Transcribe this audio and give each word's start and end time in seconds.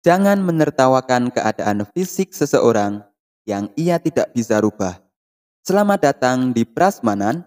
Jangan 0.00 0.40
menertawakan 0.40 1.28
keadaan 1.28 1.84
fisik 1.92 2.32
seseorang 2.32 3.04
yang 3.44 3.68
ia 3.76 4.00
tidak 4.00 4.32
bisa 4.32 4.56
rubah. 4.56 4.96
Selamat 5.60 6.00
datang 6.00 6.56
di 6.56 6.64
Prasmanan, 6.64 7.44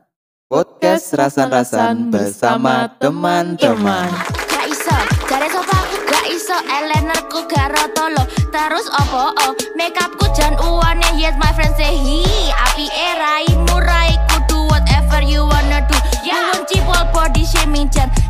podcast 0.54 1.18
rasan-rasan 1.18 2.14
bersama 2.14 2.94
teman-teman. 3.02 4.06
Gak 4.54 4.70
iso, 4.70 4.94
sapa? 5.26 5.78
Aku 5.82 5.98
gak 6.06 6.26
iso 6.30 6.54
Eleanorku 6.70 7.42
gak 7.50 7.74
rotolo 7.74 8.22
Terus 8.54 8.86
opo 9.02 9.34
oh 9.34 9.52
Makeupku 9.74 10.30
jan 10.38 10.54
uwane. 10.62 11.10
Yes 11.18 11.34
my 11.42 11.50
friend 11.58 11.74
say 11.74 11.90
hi. 11.90 12.54
Api 12.70 12.86
erai 12.86 13.50
murai 13.66 14.14
kudu 14.30 14.70
whatever 14.70 15.26
you 15.26 15.42
wanna 15.42 15.82
do 15.90 15.98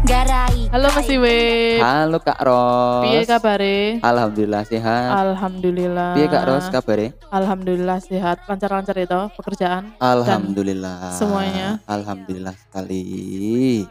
garai 0.04 0.66
Halo 0.74 0.90
Mas 0.98 1.06
Iwe. 1.06 1.78
Halo 1.78 2.18
Kak 2.18 2.42
Ros. 2.42 3.06
Piye 3.06 3.22
kabare? 3.30 4.02
Alhamdulillah 4.02 4.64
sehat. 4.66 5.10
Alhamdulillah. 5.14 6.18
Piye 6.18 6.26
Kak 6.26 6.44
Ros 6.50 6.66
kabare? 6.74 7.14
Alhamdulillah 7.30 8.02
sehat. 8.02 8.42
Lancar-lancar 8.50 8.98
itu 8.98 9.22
pekerjaan. 9.38 9.94
Alhamdulillah. 10.02 11.14
semuanya. 11.14 11.78
Alhamdulillah 11.86 12.58
sekali. 12.58 13.86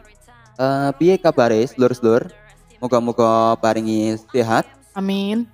Eh 0.59 0.89
piye 0.99 1.15
kabare 1.15 1.63
sedulur-sedulur? 1.63 2.27
Moga-moga 2.83 3.55
paringi 3.63 4.19
sehat, 4.35 4.67
Amin. 4.91 5.47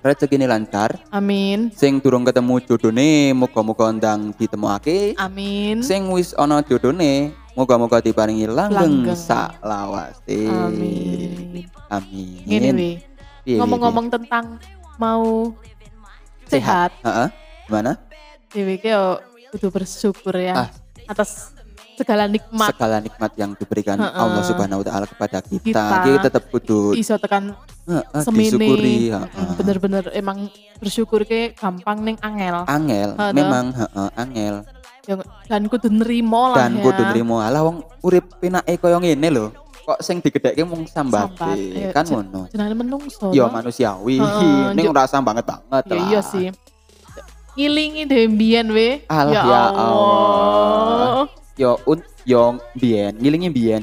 rezekine 0.00 0.48
lancar. 0.48 0.96
Amin. 1.12 1.68
Sing 1.76 2.00
durung 2.00 2.24
ketemu 2.24 2.56
jodone, 2.64 3.36
moga-moga 3.36 3.92
ndang 3.92 4.32
ditemokake. 4.32 5.12
Amin. 5.20 5.84
Sing 5.84 6.08
wis 6.08 6.32
ana 6.40 6.64
jodone, 6.64 7.36
moga-moga 7.52 7.98
diparingi 7.98 8.46
langgeng 8.46 9.06
Langgeng. 9.06 9.18
sak 9.18 9.58
lawase. 9.60 10.46
Amin. 10.46 11.66
Amin. 11.88 12.76
Piye, 13.40 13.56
Ngomong-ngomong 13.56 14.06
tentang 14.08 14.60
mau 14.96 15.50
sehat? 16.46 16.92
Heeh. 17.00 17.28
Gimana? 17.66 17.96
Dewi 18.50 18.76
ki 18.76 18.90
yo 18.90 19.18
kudu 19.50 19.70
bersyukur 19.70 20.34
ya 20.34 20.54
Ah. 20.56 20.68
atas 21.06 21.54
segala 21.94 22.24
nikmat 22.24 22.70
Segala 22.70 22.96
nikmat 22.98 23.32
yang 23.34 23.52
diberikan 23.54 23.94
Heeh. 23.94 24.10
Allah 24.12 24.42
Subhanahu 24.42 24.80
wa 24.80 24.86
taala 24.86 25.06
kepada 25.06 25.38
kita. 25.38 25.64
Kita. 25.64 25.84
Kita 26.02 26.18
tetap 26.22 26.44
kudu 26.48 26.94
iso 26.94 27.14
tekan 27.16 27.54
disyukuri, 28.30 29.10
Mm, 29.10 29.26
heeh. 29.26 29.50
Bener-bener 29.56 30.04
emang 30.12 30.46
bersyukur 30.78 31.22
ke 31.24 31.52
gampang 31.52 32.00
ning 32.00 32.16
angel. 32.20 32.62
Angel, 32.66 33.10
Heeh, 33.12 33.32
memang 33.32 33.64
heeh, 33.72 34.08
angel. 34.16 34.54
Dan 35.44 35.66
kudu 35.66 35.88
nerimo 35.88 36.50
lah 36.50 36.56
Dan 36.60 36.76
ya. 36.76 36.82
kudu 36.82 37.02
nrimo 37.08 37.38
alah 37.38 37.62
wong 37.62 37.76
urip 38.00 38.26
penake 38.36 38.76
koyo 38.76 38.98
ngene 38.98 39.28
lho. 39.28 39.46
Kok 39.80 39.98
sing 39.98 40.18
digedhekke 40.18 40.62
mung 40.62 40.84
Sambat, 40.84 41.34
iya, 41.56 41.90
kan 41.90 42.04
ngono. 42.04 42.46
jenenge 42.46 42.76
menungso. 42.76 43.30
Ya 43.30 43.46
manusiawi, 43.46 44.16
Heeh, 44.16 44.70
ning 44.72 44.86
ora 44.86 45.02
sambanget 45.04 45.42
banget 45.42 45.82
Ya 45.84 45.92
lah. 45.92 46.04
iya 46.06 46.20
sih. 46.22 46.46
Ngilingi 47.52 48.06
dhewe 48.06 48.26
mbiyen 48.28 48.66
we. 48.70 49.02
Alah, 49.04 49.32
ya 49.32 49.42
ya 49.42 49.60
Allah. 49.72 51.26
Yo 51.56 51.70
un 51.84 51.98
yo 52.22 52.42
biyen, 52.72 53.16
ngilingi 53.16 53.50
biyen. 53.50 53.82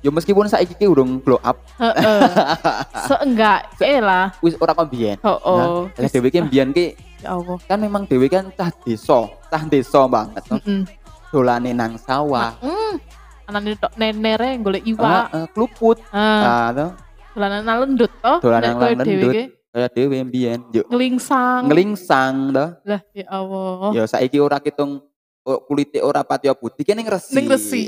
Yo 0.00 0.10
meskipun 0.10 0.48
saiki 0.48 0.74
ki 0.74 0.86
urung 0.88 1.20
glow 1.20 1.38
up, 1.38 1.62
Heeh. 1.76 2.22
Seenggak 3.06 3.70
eh 3.78 4.00
lah. 4.00 4.34
wis 4.40 4.56
ora 4.56 4.72
kok 4.72 4.88
biyen. 4.88 5.14
Oh, 5.22 5.86
Nah, 5.88 6.00
lah 6.00 6.08
dhewe 6.08 6.26
ki 6.26 6.42
biyen 6.44 6.70
ki 6.70 6.96
Ya 7.20 7.36
Allah. 7.36 7.58
kan 7.62 7.78
memang 7.78 8.02
dhewe 8.04 8.26
kan 8.26 8.50
cah 8.50 8.74
desa, 8.80 9.30
cah 9.52 9.62
desa 9.68 10.00
banget. 10.08 10.40
toh. 10.48 10.56
Heeh. 10.56 10.88
Dolane 11.28 11.70
nang 11.70 12.00
sawah. 12.00 12.56
Hmm. 12.56 12.96
Anane 13.44 13.76
tok 13.76 13.92
nenere 13.94 14.56
golek 14.56 14.80
iwak. 14.82 15.28
Heeh, 15.28 15.44
kluput. 15.52 16.00
Ah, 16.08 16.40
Ah, 16.40 16.68
toh. 16.72 16.90
dolanan 17.32 17.60
nalendut 17.62 18.12
toh. 18.18 18.40
Dolanan 18.40 18.80
dhewe 18.98 19.28
ki 19.30 19.44
Kaya 19.72 19.88
dhewe 19.88 20.20
biyen 20.22 20.60
yo 20.68 20.84
Ngelingsang. 20.84 21.64
nglingsang 21.68 22.34
toh. 22.50 22.68
Lah 22.84 23.00
ya 23.12 23.24
Allah. 23.28 23.88
Ya 23.92 24.04
saiki 24.04 24.36
ora 24.36 24.56
kitung 24.56 25.00
oh, 25.42 25.58
kulite 25.62 26.00
ora 26.00 26.20
patiya 26.20 26.52
putih 26.52 26.80
kene 26.82 27.00
resi. 27.02 27.32
Ning 27.32 27.48
resi. 27.48 27.82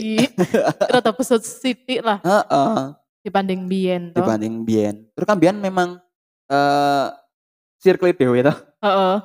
Rada 0.93 1.13
besut 1.13 1.41
sithik 1.41 2.01
lah 2.01 2.21
Heeh, 2.21 2.77
dibanding 3.21 3.65
biyen 3.65 4.13
toh. 4.13 4.21
dibanding 4.21 4.65
biyen. 4.65 5.09
Terus 5.13 5.25
kan 5.25 5.37
biyen 5.37 5.57
memang 5.57 6.01
eh 6.45 7.09
circle 7.79 8.13
dhewe 8.13 8.41
toh. 8.43 8.57
Heeh. 8.81 9.17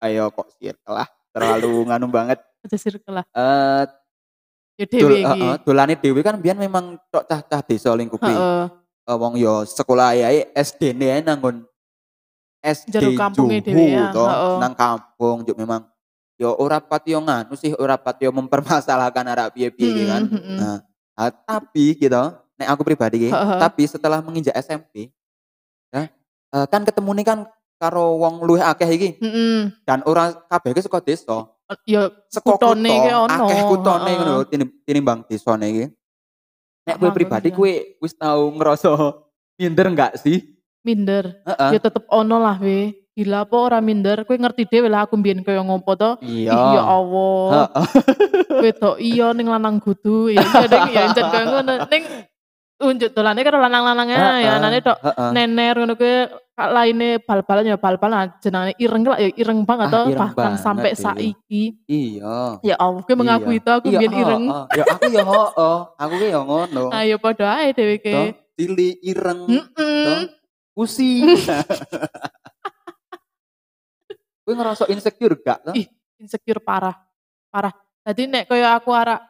Ayo 0.00 0.30
kok 0.30 0.46
circle 0.56 0.94
lah. 0.94 1.10
Terlalu 1.30 1.72
nganu 1.88 2.06
banget. 2.10 2.38
Aja 2.60 2.76
circle 2.76 3.22
lah. 3.22 3.24
Eh 3.32 3.84
Ya 4.80 4.88
heeh, 4.88 5.54
dolane 5.60 5.92
dhewe 5.92 6.24
kan 6.24 6.40
biyen 6.40 6.56
memang 6.56 6.96
tok 7.12 7.28
cah-cah 7.28 7.60
desa 7.60 7.92
lingkupi. 7.92 8.32
Heeh. 8.32 8.64
Eh, 9.04 9.16
wong 9.16 9.36
yo 9.36 9.68
sekolah 9.68 10.16
ae 10.16 10.48
SD 10.56 10.96
ne 10.96 11.06
ae 11.12 11.20
nanggon 11.20 11.68
SD 12.64 13.16
Juhu 13.36 13.48
ya, 13.76 14.08
heeh. 14.08 14.56
nang 14.56 14.72
kampung 14.72 15.44
juk 15.44 15.56
memang 15.56 15.84
yo 16.40 16.56
ora 16.56 16.80
patiyo 16.80 17.20
nganu 17.20 17.52
sih 17.60 17.76
ora 17.76 18.00
patiyo 18.00 18.32
mempermasalahkan 18.32 19.24
arek 19.28 19.48
piye-piye 19.52 19.88
iki 19.92 20.04
kan. 20.08 20.22
Mm, 20.24 20.32
mm, 20.32 20.42
mm. 20.48 20.56
Nah, 20.56 20.76
ah, 21.12 21.28
tapi 21.28 21.84
gitu, 22.00 22.24
nek 22.56 22.68
aku 22.72 22.80
pribadi 22.80 23.28
tapi 23.32 23.84
setelah 23.84 24.24
menginjak 24.24 24.56
SMP 24.64 25.12
ya, 25.92 26.08
eh, 26.56 26.66
kan 26.72 26.88
ketemu 26.88 27.20
nih 27.20 27.26
kan 27.28 27.38
karo 27.80 28.20
wong 28.20 28.44
luwih 28.44 28.60
akeh 28.60 28.90
iki 28.92 29.08
Heeh. 29.16 29.72
dan 29.88 30.04
ora 30.04 30.36
kabeh 30.52 30.76
ki 30.76 30.84
saka 30.84 31.00
desa. 31.00 31.48
Ya 31.88 32.12
Saka 32.28 32.60
Kutone 32.60 32.92
ki 32.92 33.10
ono, 33.14 33.46
akeh 33.48 33.62
kutone 33.64 34.10
ngono 34.20 34.32
lho, 34.36 34.44
tinim- 34.44 34.74
tinimbang 34.84 35.24
desane 35.24 35.66
iki. 35.72 35.86
Nek 36.84 36.96
kowe 37.00 37.10
pribadi 37.14 37.48
iya. 37.48 37.56
kowe 37.56 37.72
wis 38.04 38.12
tau 38.12 38.52
ngerasa 38.52 38.90
minder 39.56 39.86
enggak 39.88 40.12
sih? 40.20 40.60
minder. 40.84 41.40
Heeh. 41.44 41.70
Ya 41.76 41.80
tetep 41.80 42.04
ono 42.08 42.36
lah 42.40 42.56
we. 42.60 42.96
Gila 43.12 43.44
apa 43.44 43.56
ora 43.58 43.78
minder? 43.84 44.24
Kowe 44.24 44.36
ngerti 44.36 44.64
dhewe 44.64 44.88
lah 44.88 45.04
aku 45.04 45.18
mbiyen 45.18 45.44
kaya 45.44 45.60
ngopo 45.60 45.92
to. 45.96 46.10
Iya. 46.24 46.56
Ya 46.56 46.82
Allah. 46.84 47.48
Heeh. 47.52 47.86
Wedok 48.64 48.96
iya 49.00 49.28
ning 49.36 49.46
lanang 49.48 49.76
gudu. 49.80 50.32
Ya 50.32 50.40
iya 50.40 50.66
ning 50.68 50.84
ya 50.94 51.00
encen 51.10 51.26
kaya 51.28 51.44
ngono. 51.48 51.72
Ning 51.88 52.02
unjuk 52.80 53.12
dolane 53.12 53.40
karo 53.40 53.60
lanang-lanangnya 53.60 54.16
ya 54.16 54.30
Heeh. 54.40 54.56
anane 54.56 54.78
tok 54.80 54.98
Heeh. 54.98 55.30
nener 55.32 55.74
ngono 55.76 55.94
kuwi 55.94 56.14
kak 56.56 56.70
laine 56.72 57.20
bal-balan 57.20 57.64
ya 57.64 57.76
bal-balan 57.76 58.32
jenenge 58.40 58.72
ireng 58.76 59.04
lah 59.04 59.16
ya 59.16 59.28
ireng 59.32 59.64
banget 59.64 59.88
Ah, 59.88 59.92
to 59.92 60.00
ireng 60.06 60.16
bahkan 60.18 60.36
banget 60.36 60.60
sampai 60.60 60.92
saiki. 60.92 61.62
Iya. 61.84 62.60
Ya 62.60 62.76
Allah, 62.76 63.00
kowe 63.00 63.16
mengakui 63.16 63.56
Iya. 63.56 63.64
to 63.64 63.70
aku 63.72 63.86
Iya, 63.88 63.96
mbiyen 63.96 64.14
ireng. 64.14 64.44
Ya 64.70 64.84
aku 64.86 65.04
ya 65.08 65.22
heeh. 65.24 65.78
Aku 65.96 66.14
ki 66.16 66.26
ya 66.28 66.40
ngono. 66.40 66.82
Ayo 66.90 67.16
padha 67.16 67.48
ae 67.60 67.72
dhewe 67.72 67.96
Toh, 67.96 68.04
ke. 68.04 68.36
Cilik 68.56 68.96
ireng. 69.00 69.40
Heeh. 69.48 70.04
Toh, 70.04 70.20
pusing. 70.72 71.24
Kowe 74.44 74.52
ngerasa 74.52 74.84
insecure 74.88 75.36
gak? 75.38 75.62
Ih, 75.72 75.86
insecure 76.18 76.60
parah. 76.60 76.96
Parah. 77.48 77.72
Jadi 78.02 78.26
nek 78.26 78.48
kaya 78.48 78.74
aku 78.74 78.90
arek 78.90 79.20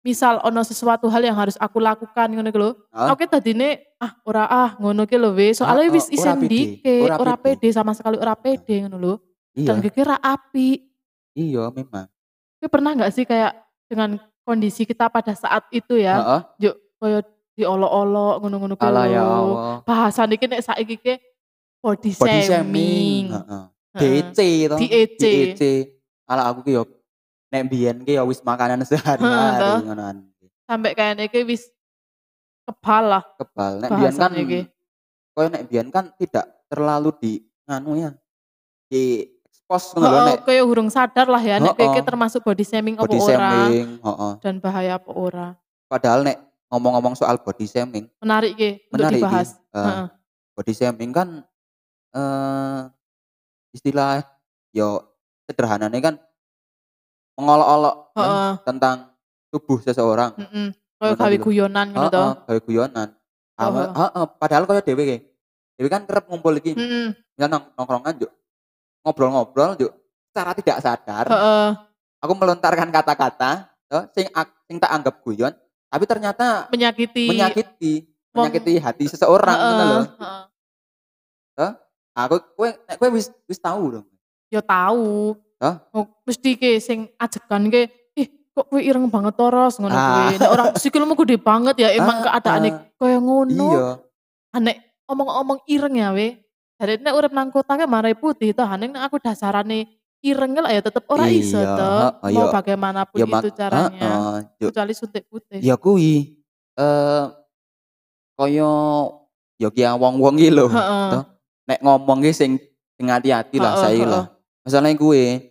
misal 0.00 0.40
ono 0.40 0.64
sesuatu 0.64 1.06
hal 1.06 1.20
yang 1.20 1.36
harus 1.36 1.56
aku 1.56 1.76
lakukan 1.76 2.28
ngono 2.28 2.48
lho. 2.50 2.70
Hah? 2.88 3.12
Aku 3.12 3.24
tadine 3.24 3.84
ah 3.96 4.16
ora 4.24 4.44
ah 4.44 4.70
ngono 4.76 5.04
ki 5.04 5.16
lho 5.16 5.30
wis. 5.32 5.60
Soale 5.60 5.86
Ah, 5.86 5.92
wis 5.92 6.08
isen 6.08 6.40
dike, 6.42 7.04
Ora 7.06 7.36
pede. 7.36 7.68
sama 7.70 7.92
sekali 7.92 8.16
ora 8.16 8.32
pede 8.32 8.84
ngono 8.84 8.96
lho. 8.96 9.14
Iya, 9.52 9.74
Dan 9.74 9.82
kira 9.84 10.16
api. 10.16 10.88
iya 11.34 11.68
memang. 11.70 12.06
Kowe 12.58 12.68
pernah 12.68 12.92
nggak 12.92 13.12
sih 13.12 13.24
kayak 13.24 13.52
dengan 13.86 14.16
kondisi 14.42 14.84
kita 14.84 15.08
pada 15.08 15.32
saat 15.32 15.66
itu 15.70 15.96
ya, 15.96 16.16
Heeh. 16.16 16.40
yuk 16.68 16.76
kaya 16.96 17.20
diolok-olok 17.54 18.34
ngono-ngono 18.40 18.74
ki 18.74 18.84
Alah 18.84 19.06
ya 19.06 19.20
lho. 19.20 19.28
Allah. 19.28 19.74
Bahasan 19.84 20.32
iki 20.32 20.46
nek 20.46 20.62
saiki 20.62 20.96
ki 20.96 21.14
body, 21.80 22.10
Body 22.14 22.40
shaming. 22.42 23.24
Heeh. 23.30 23.64
DC 23.90 24.38
to. 24.70 24.76
DEC. 24.78 25.18
DEC. 25.18 25.62
Alah 26.24 26.54
aku 26.54 26.62
ki 26.62 26.72
yo 26.72 26.82
nek 27.50 27.62
biyen 27.66 28.06
ki 28.06 28.16
ya 28.16 28.22
wis 28.22 28.40
makanan 28.40 28.86
sehari-hari 28.86 29.84
ngonoan. 29.84 30.24
Sampai 30.64 30.94
kayaknya 30.94 31.26
iki 31.26 31.42
wis 31.42 31.66
kebal 32.64 33.18
lah 33.18 33.22
Kebal. 33.36 33.82
Nek 33.82 33.90
biyen 33.98 34.14
kan 34.14 34.32
iki. 34.38 34.60
koyo 35.30 35.46
nek 35.50 35.66
biyen 35.66 35.88
kan 35.94 36.10
tidak 36.18 36.46
terlalu 36.70 37.10
di 37.18 37.32
nganu 37.66 37.98
ya. 37.98 38.10
Di 38.86 39.26
expose 39.46 39.94
ngono 39.94 40.06
Heeh, 40.10 40.26
nek 40.30 40.38
kayak 40.46 40.64
urung 40.66 40.90
sadar 40.90 41.26
lah 41.26 41.42
ya 41.42 41.58
nek 41.58 41.74
kayak 41.74 42.06
termasuk 42.06 42.42
body 42.42 42.64
shaming 42.66 42.94
apa 42.98 43.06
body 43.06 43.18
ora 43.18 43.30
shaming, 43.30 43.88
heeh. 44.02 44.32
dan 44.42 44.54
bahaya 44.58 44.98
apa 44.98 45.10
ora. 45.10 45.48
Padahal 45.86 46.26
nek 46.26 46.38
ngomong-ngomong 46.70 47.14
soal 47.18 47.38
body 47.42 47.66
shaming, 47.66 48.06
Menarik 48.22 48.54
ki 48.54 48.70
untuk 48.94 49.10
dibahas. 49.10 49.58
Heeh. 49.74 50.06
body 50.54 50.72
shaming 50.74 51.10
kan 51.14 51.28
eh 52.10 52.80
istilah 53.70 54.26
yo 54.74 55.02
sederhananya 55.46 55.98
kan 56.02 56.14
mengolok-olok 57.40 57.94
kan, 58.12 58.20
Heeh. 58.20 58.52
tentang 58.68 58.96
tubuh 59.48 59.80
seseorang. 59.80 60.36
Heeh. 60.36 60.76
Kayak 61.00 61.16
Ngono 61.16 61.20
gawe 61.24 61.32
gitu. 61.36 61.44
guyonan 61.48 61.86
ngono 61.90 62.08
to. 62.12 62.20
Heeh, 62.20 62.34
gawe 62.44 62.60
guyonan. 62.68 63.08
Heeh. 63.56 63.86
heeh, 63.96 64.24
padahal 64.36 64.64
kaya 64.68 64.82
dhewe 64.84 65.02
ki. 65.08 65.18
Dhewe 65.80 65.88
kan 65.88 66.02
kerep 66.04 66.24
ngumpul 66.28 66.54
iki. 66.60 66.76
Heeh. 66.76 67.16
Nong 67.40 67.72
nongkrongan 67.72 68.20
juk. 68.20 68.32
Ngobrol-ngobrol 69.00 69.80
juk 69.80 69.92
secara 70.30 70.52
tidak 70.54 70.78
sadar 70.84 71.26
Heeh. 71.26 71.68
aku 72.20 72.32
melontarkan 72.36 72.92
kata-kata 72.92 73.72
sing 74.14 74.28
sing 74.70 74.76
tak 74.78 74.92
anggap 74.94 75.18
guyon, 75.24 75.50
tapi 75.90 76.04
ternyata 76.06 76.70
Menyakiti 76.70 77.26
menyakiti, 77.26 77.92
wong- 78.30 78.46
menyakiti 78.46 78.78
hati 78.78 79.04
seseorang 79.10 79.56
Heeh, 79.58 79.66
ngono 79.66 79.84
lho. 79.88 80.00
heeh. 81.58 81.72
Aku 82.14 82.36
kowe 82.54 82.68
nek 82.68 82.96
kowe 83.00 83.08
wis 83.10 83.32
wis 83.48 83.58
tahu 83.58 83.98
dong. 83.98 84.06
Ya 84.52 84.60
tahu. 84.60 85.34
Hah? 85.60 85.76
Oh, 85.92 86.08
mesti 86.24 86.56
ke 86.56 86.80
sing 86.80 87.12
ajegan 87.14 87.68
ke, 87.68 87.86
ih 88.16 88.26
kok 88.50 88.64
kowe 88.66 88.80
ireng 88.80 89.06
banget 89.06 89.36
toros 89.36 89.76
ngono 89.76 89.92
Ah. 89.92 90.32
kuwi. 90.32 90.40
Nek 90.40 90.50
ora 90.50 90.64
sikilmu 90.74 91.12
gede 91.14 91.36
banget 91.36 91.76
ya 91.78 91.88
emang 91.92 92.24
Ah, 92.24 92.40
keadaane 92.40 92.68
ah. 92.72 92.74
kaya 92.96 93.18
ngono. 93.20 93.68
Iya. 93.68 93.88
Anek 94.50 94.76
omong-omong 95.04 95.60
ireng 95.66 95.94
ya 95.94 96.10
we. 96.10 96.40
Jadi 96.80 97.04
nek 97.04 97.12
urip 97.12 97.30
nang 97.30 97.52
kota 97.52 97.76
ke 97.76 97.84
marai 97.84 98.16
putih 98.16 98.50
toh, 98.50 98.64
nek 98.64 98.96
aku 98.98 99.20
dasarane 99.20 99.84
ireng 100.20 100.56
lah 100.56 100.72
ya 100.72 100.80
tetep 100.80 101.04
ora 101.06 101.28
iso 101.28 101.56
Iya, 101.56 101.76
toh. 101.76 101.92
heeh, 102.24 102.32
Mau 102.32 102.48
ya- 102.48 102.52
bagaimanapun 102.52 103.16
Ya 103.16 103.26
mak 103.26 103.40
itu 103.40 103.48
caranya. 103.52 104.00
heeh, 104.00 104.36
yo 104.58 104.68
Kecuali 104.68 104.92
suntik 104.92 105.24
putih. 105.26 105.60
ya 105.60 105.76
kuwi 105.76 106.40
eh 106.74 107.24
kaya 108.32 108.70
ya 109.60 109.68
ki 109.68 109.82
wong-wong 109.94 110.40
iki 110.40 110.48
lho. 110.48 110.72
Toh. 110.72 111.24
Nek 111.68 111.84
ngomong 111.84 112.24
ki 112.24 112.32
sing 112.32 112.56
sing 112.96 113.06
hati-hati 113.06 113.56
lah 113.56 113.76
saya 113.76 114.02
lah. 114.02 114.24
Masalahnya 114.60 114.92
gue 114.94 115.20
kaya 115.40 115.49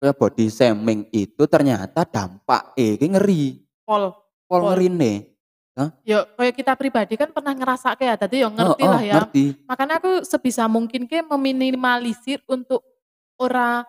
body 0.00 0.52
shaming 0.52 1.08
itu 1.08 1.42
ternyata 1.48 2.04
dampak 2.04 2.76
eh 2.76 3.00
ngeri. 3.00 3.64
Pol. 3.82 4.12
Pol 4.46 4.60
Pol. 4.60 4.68
ngerine. 4.72 5.32
Ya 6.08 6.24
kayak 6.24 6.56
kita 6.56 6.72
pribadi 6.72 7.20
kan 7.20 7.28
pernah 7.28 7.52
ngerasa 7.52 7.92
kayak 8.00 8.24
tadi 8.24 8.40
ya 8.40 8.48
ngerti 8.48 8.80
Heeh, 8.80 8.88
lah 8.92 9.02
ya. 9.04 9.14
Ngerti. 9.20 9.44
Makanya 9.68 10.00
aku 10.00 10.24
sebisa 10.24 10.64
mungkin 10.64 11.04
ke 11.04 11.20
meminimalisir 11.20 12.40
untuk 12.48 12.80
ora 13.36 13.84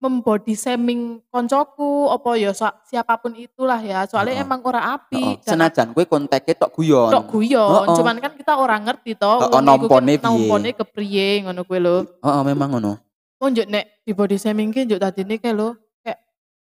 membody 0.00 0.56
shaming 0.56 1.20
koncoku 1.28 2.08
apa 2.08 2.34
ya 2.34 2.50
sa- 2.50 2.74
siapa 2.82 3.14
pun 3.20 3.36
itulah 3.38 3.78
ya. 3.78 4.08
Soalnya 4.10 4.40
Heeh. 4.40 4.46
emang 4.48 4.58
ora 4.64 4.96
api. 4.98 5.38
Dan 5.46 5.54
Senajan 5.54 5.94
gue 5.94 6.02
kontaknya 6.02 6.56
tok 6.56 6.72
guyon. 6.74 7.12
tok 7.14 7.26
guyon, 7.30 7.84
Heeh. 7.86 7.94
cuman 7.94 8.16
kan 8.18 8.32
kita 8.34 8.52
orang 8.58 8.82
ngerti 8.90 9.14
toh. 9.14 9.38
Wong 9.38 9.54
iku 9.54 9.60
nompone 9.62 10.12
piye. 10.18 10.24
Nompone 10.26 10.68
kepriye 10.74 11.28
ngono 11.46 11.60
kuwi 11.62 11.78
lho. 11.78 11.96
Heeh, 12.26 12.42
memang 12.42 12.68
ngono. 12.74 12.92
Oh 13.40 13.48
njuk 13.48 13.66
nek 13.66 14.04
di 14.04 14.12
body 14.12 14.36
shaming 14.36 14.68
ki 14.68 14.84
njuk 14.84 15.00
tadine 15.00 15.40
kayak 15.40 15.56
lho 15.56 15.72
kayak 16.00 16.18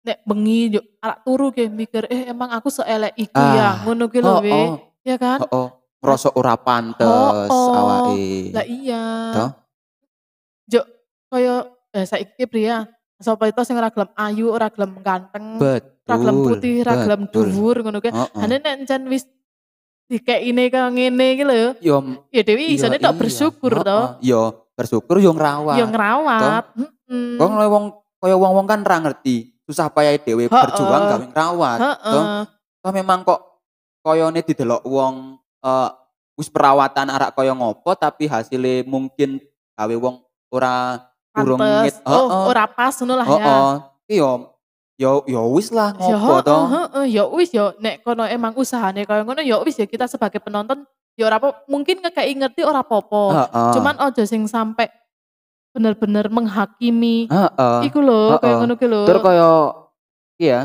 nek 0.02 0.18
bengi 0.24 0.72
njuk 0.72 0.86
arak 0.98 1.20
turu 1.22 1.52
ki 1.52 1.68
mikir 1.68 2.08
eh 2.08 2.32
emang 2.32 2.56
aku 2.56 2.72
seelek 2.72 3.12
iku 3.16 3.36
ya 3.36 3.68
Ah, 3.68 3.74
ngono 3.84 4.08
ki 4.08 4.20
lho 4.20 4.34
we. 4.40 4.48
Heeh, 4.48 4.72
Ya 5.04 5.16
kan? 5.20 5.44
heeh. 5.44 5.68
Ngerasa 6.00 6.32
ora 6.34 6.56
pantes 6.56 7.04
Heeh. 7.52 7.76
awake. 7.76 8.24
Lah 8.56 8.66
iya. 8.66 9.04
Toh? 9.36 9.50
Juk 10.70 10.86
kaya 11.28 11.56
eh 11.92 12.06
saiki 12.08 12.48
pria 12.48 12.88
sapa 13.20 13.48
itu 13.48 13.60
sing 13.64 13.76
ora 13.76 13.92
gelem 13.92 14.12
ayu, 14.16 14.48
ora 14.48 14.68
gelem 14.68 15.00
ganteng, 15.00 15.60
ora 15.60 15.80
gelem 16.16 16.38
putih, 16.44 16.84
ora 16.84 16.94
gelem 16.98 17.22
dhuwur 17.28 17.76
ngono. 17.84 18.00
Heeh. 18.00 18.40
Ane 18.40 18.56
nek 18.60 18.74
encen 18.80 19.04
wis 19.12 19.28
dikeine 20.08 20.72
kaya 20.72 20.88
ngene 20.88 21.26
iki 21.36 21.44
lho. 21.44 21.76
Yo 21.84 21.96
Ya 22.32 22.40
Dewi 22.48 22.72
isane 22.72 23.00
tok 23.00 23.12
iya. 23.12 23.20
bersyukur 23.20 23.74
toh. 23.84 24.16
Yo 24.74 24.78
bersyukur 24.82 25.22
yo 25.22 25.32
ngrawat. 25.38 25.78
Ya 25.78 25.86
ngrawat. 25.86 26.66
Heeh. 26.74 27.38
Kok 27.38 27.46
oleh 27.46 27.70
wong 27.70 27.86
kaya 28.18 28.36
wong-wong 28.40 28.66
kan 28.66 28.82
ra 28.82 28.98
ngerti 29.06 29.54
susah 29.70 29.88
payah 29.94 30.18
dhewe 30.18 30.50
berjuang 30.50 31.04
gawe 31.14 31.26
ngrawat. 31.30 31.78
Toh, 31.78 31.94
Heeh. 31.94 32.42
toh 32.82 32.92
memang 32.92 33.22
kok 33.22 33.40
koyone 34.02 34.42
didelok 34.42 34.82
wong 34.90 35.38
eh 35.62 35.90
wis 36.34 36.50
perawatan 36.50 37.14
arak 37.14 37.38
kaya 37.38 37.54
ngopo 37.54 37.94
tapi 37.94 38.26
hasilnya 38.26 38.82
mungkin 38.90 39.38
gawe 39.78 39.94
wong 39.94 40.26
ora 40.50 41.06
urung 41.38 41.62
ngit. 41.62 42.02
Oh, 42.10 42.26
Heeh. 42.26 42.44
ora 42.50 42.66
pas 42.66 42.98
ngono 42.98 43.14
lah 43.14 43.28
ya. 43.30 43.38
Heeh. 43.38 43.72
Ki 44.10 44.16
yo 44.18 44.58
yo 44.98 45.22
yo 45.30 45.54
wis 45.54 45.70
lah 45.70 45.94
ngopo 45.94 46.42
toh. 46.42 46.66
heeh, 46.66 47.14
ya 47.14 47.30
wis 47.30 47.54
ya 47.54 47.78
nek 47.78 48.02
kono 48.02 48.26
emang 48.26 48.58
usahane 48.58 49.06
kaya 49.06 49.22
ngono 49.22 49.46
ya 49.46 49.62
wis 49.62 49.78
ya 49.78 49.86
kita 49.86 50.10
sebagai 50.10 50.42
penonton 50.42 50.82
ya 51.14 51.30
ora 51.30 51.38
apa 51.38 51.50
mungkin 51.70 52.02
ngekei 52.02 52.34
ngerti 52.34 52.62
ora 52.66 52.82
apa-apa. 52.82 53.24
Heeh. 53.50 53.72
Cuman 53.78 53.96
ojo 54.02 54.24
sing 54.26 54.46
sampai 54.50 54.90
bener-bener 55.74 56.30
menghakimi 56.30 57.26
heeh. 57.30 57.80
iku 57.90 57.98
lho 58.02 58.38
kaya 58.38 58.46
Heeh. 58.46 58.58
ngono 58.62 58.74
ki 58.78 58.88
lho. 58.90 59.02
Tur 59.10 59.20
kaya 59.22 59.52
iya 60.38 60.60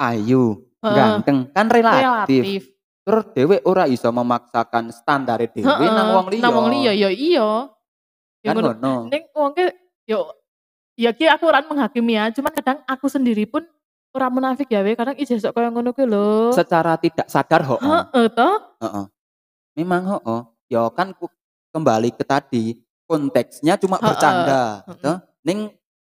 ayu, 0.00 0.64
Heeh. 0.80 0.96
ganteng 0.96 1.38
kan 1.52 1.66
relatif. 1.68 2.00
relatif. 2.04 2.60
Tur 3.04 3.20
dhewe 3.36 3.60
ora 3.68 3.84
iso 3.84 4.08
memaksakan 4.08 4.88
standar 4.88 5.36
dhewe 5.44 5.68
Heeh, 5.68 5.88
nang 5.92 6.08
wong 6.16 6.26
liya. 6.32 6.40
Nang 6.40 6.52
wong 6.56 6.68
liya 6.72 6.92
ya 6.96 7.10
iya. 7.12 7.50
Ya 8.40 8.52
Kan 8.52 8.60
ngono. 8.64 9.12
Ning 9.12 9.22
wong 9.36 9.52
ke 9.52 9.72
yo 10.08 10.32
ya 10.96 11.12
ki 11.12 11.28
aku 11.28 11.44
ora 11.48 11.60
menghakimi 11.64 12.16
ya, 12.16 12.32
cuman 12.32 12.52
kadang 12.56 12.78
aku 12.88 13.08
sendiri 13.08 13.44
pun 13.44 13.64
ora 14.14 14.30
munafik 14.32 14.70
ya 14.70 14.80
we, 14.80 14.94
kadang 14.96 15.18
ijazah 15.18 15.52
kaya 15.52 15.68
ngono 15.68 15.92
ki 15.92 16.04
lho. 16.08 16.52
Secara 16.56 16.96
tidak 16.96 17.28
sadar 17.28 17.60
heeh. 17.68 17.80
Heeh 17.84 18.26
toh? 18.32 18.54
Heeh. 18.80 19.04
Memang 19.74 20.02
heeh. 20.18 20.40
Ya 20.70 20.82
kan 20.90 21.12
ku- 21.12 21.30
kembali 21.70 22.14
ke 22.14 22.22
tadi 22.22 22.78
konteksnya 23.04 23.74
cuma 23.76 23.98
Heeh, 23.98 24.06
bercanda, 24.08 24.86
toh. 25.02 25.18
Ning 25.42 25.74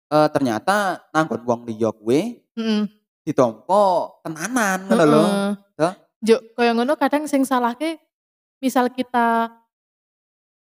eh, 0.09 0.29
ternyata 0.33 1.03
nanggon 1.13 1.43
wong 1.45 1.61
liya 1.67 1.91
kuwe 1.93 2.41
Heeh. 2.57 2.83
ditompo 3.23 4.17
tenanan 4.23 4.87
ngono 4.87 5.05
lho. 5.05 5.23
Heeh. 5.27 5.53
Toh? 5.77 5.93
Juk 6.19 6.41
kaya 6.55 6.73
ngono 6.73 6.95
kadang 6.95 7.27
sing 7.27 7.43
salahke 7.43 7.99
misal 8.59 8.91
kita 8.91 9.51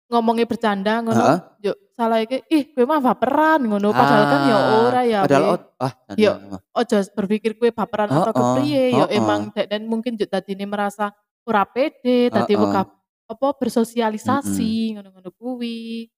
ngomongnya 0.06 0.45
bercanda 0.45 1.01
ngono, 1.01 1.18
Heeh. 1.18 1.39
juk 1.62 1.77
salah 1.95 2.19
iki 2.21 2.44
ih 2.48 2.63
kowe 2.71 2.86
mah 2.86 3.01
baperan 3.01 3.59
ngono 3.63 3.89
padahal 3.89 4.24
kan 4.27 4.39
ya 4.45 4.56
Ah, 4.56 4.65
ora 4.83 5.01
ya. 5.03 5.19
Padahal 5.24 5.44
we. 5.44 5.50
oh, 5.50 5.59
ah 5.81 5.94
Yo. 6.13 6.31
ojo 6.71 6.98
berpikir 7.15 7.51
kue 7.56 7.69
baperan 7.71 8.09
atau 8.09 8.30
Heeh, 8.30 8.36
kepriye 8.36 8.83
heeh. 8.94 9.18
emang 9.18 9.50
dan 9.51 9.81
mungkin 9.86 10.13
juk 10.15 10.30
tadine 10.30 10.63
merasa 10.63 11.09
ora 11.45 11.63
pede 11.63 12.33
tadi 12.33 12.53
Heeh. 12.53 12.62
buka 12.62 12.81
apa 13.25 13.47
bersosialisasi 13.57 14.97
ngono-ngono 14.97 15.30
kuwi. 15.33 16.09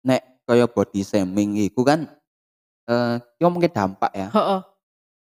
nek 0.00 0.40
kaya 0.48 0.64
body 0.64 1.04
shaming 1.04 1.60
iku 1.60 1.84
kan 1.84 2.08
eh 2.88 3.20
yo 3.36 3.52
mungkin 3.52 3.68
dampak 3.68 4.08
ya. 4.16 4.28
Heeh, 4.32 4.60